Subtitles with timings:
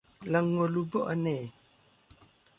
[0.33, 1.27] บาโงลูโบ๊ะอาแน